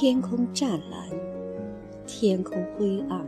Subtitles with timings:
[0.00, 1.08] 天空湛蓝，
[2.06, 3.26] 天空灰暗。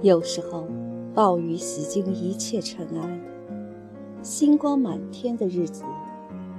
[0.00, 0.68] 有时候，
[1.12, 3.20] 暴雨洗净一切尘埃，
[4.22, 5.82] 星光满天的日子，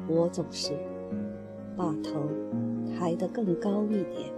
[0.09, 0.73] 我总是
[1.77, 2.19] 把头
[2.99, 4.29] 抬得更高一点。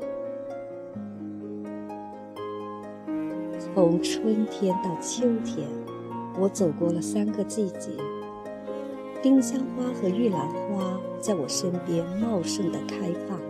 [3.57, 5.67] 从春天到秋天，
[6.39, 7.89] 我走过了三个季节。
[9.19, 13.48] 丁香花和玉兰花在我身边茂盛的开放。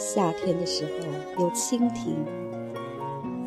[0.00, 2.16] 夏天的时候，有蜻蜓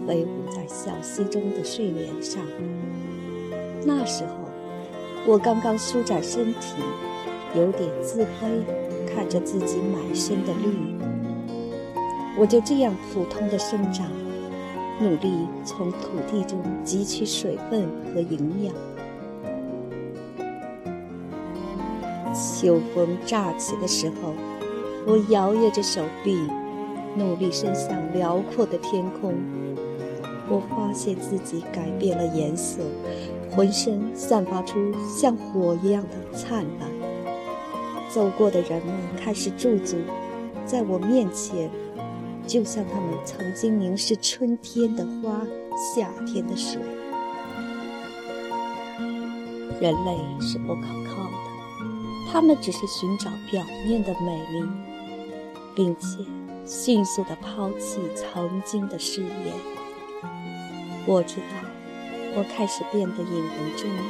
[0.05, 2.39] 飞舞在小溪中的睡莲上。
[3.83, 4.35] 那时候，
[5.25, 6.75] 我刚刚舒展身体，
[7.55, 8.61] 有点自卑，
[9.11, 10.95] 看着自己满身的绿。
[12.37, 14.05] 我就这样普通的生长，
[15.01, 18.75] 努力从土地中汲取水分和营养。
[22.35, 24.33] 秋风乍起的时候，
[25.05, 26.37] 我摇曳着手臂，
[27.15, 29.33] 努力伸向辽阔的天空。
[30.49, 32.81] 我发现自己改变了颜色，
[33.51, 36.89] 浑身散发出像火一样的灿烂。
[38.09, 39.97] 走过的人们开始驻足
[40.65, 41.69] 在我面前，
[42.45, 45.41] 就像他们曾经凝视春天的花、
[45.95, 46.79] 夏天的水。
[49.81, 52.31] 人类是不可靠的。
[52.31, 54.63] 他们只是寻找表面的美丽，
[55.75, 56.25] 并且
[56.66, 59.53] 迅速地抛弃曾经的誓言。
[61.05, 61.43] 我知道，
[62.36, 64.02] 我开始变得引人注目，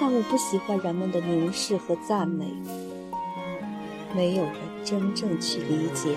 [0.00, 2.46] 但我不喜欢人们的凝视和赞美。
[4.14, 4.54] 没有人
[4.84, 6.16] 真正去理解，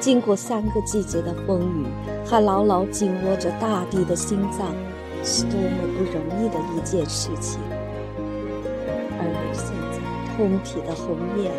[0.00, 1.86] 经过三个季节的风雨，
[2.26, 4.74] 还牢牢紧握着大地的心脏，
[5.22, 7.58] 是多么不容易的一件事情。
[9.18, 9.97] 而你现在。
[10.38, 11.50] 通体的红叶，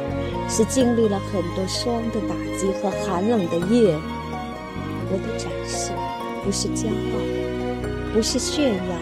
[0.47, 3.93] 是经历了很多霜的打击和寒冷的夜。
[5.11, 5.91] 我的展示
[6.45, 8.95] 不是骄傲，不是炫耀，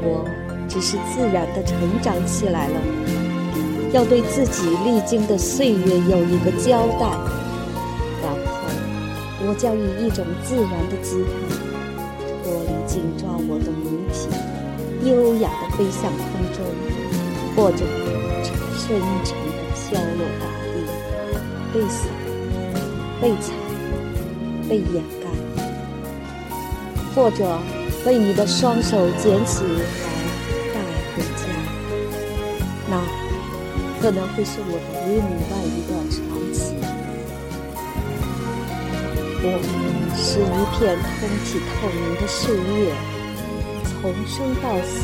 [0.00, 0.24] 我
[0.70, 2.80] 只是自然的成长起来了。
[3.92, 7.06] 要对自己历经的岁月有一个交代，
[8.22, 8.38] 然后
[9.46, 11.30] 我将以一种自然的姿态，
[12.42, 14.30] 脱离紧抓我的母体，
[15.10, 16.64] 优雅地飞向空中，
[17.54, 17.84] 或者。
[18.80, 20.42] 深沉的飘落大
[20.72, 20.74] 地，
[21.72, 22.00] 被洒、
[23.20, 23.52] 被踩、
[24.68, 25.24] 被掩盖，
[27.14, 27.44] 或者
[28.04, 29.68] 被你的双手捡起来
[30.72, 30.76] 带
[31.14, 31.42] 回家。
[32.88, 32.92] 那
[34.00, 36.18] 可能会是我的另外一段传
[36.52, 36.74] 奇。
[39.42, 39.70] 我们
[40.16, 42.42] 是一片通体透明的树
[42.74, 42.90] 叶，
[43.84, 44.98] 从生到死，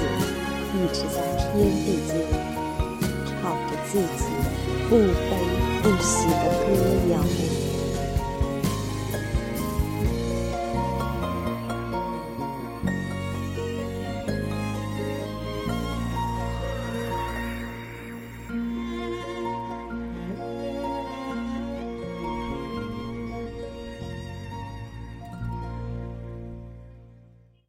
[0.74, 1.46] 一直在天
[1.84, 2.55] 地间。
[3.92, 4.24] 自己
[4.88, 5.36] 不悲
[5.82, 6.34] 不喜的
[6.66, 7.55] 歌谣。